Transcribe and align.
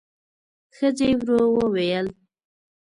ښځې 0.75 1.09
ورو 1.19 1.41
وويل: 1.53 2.07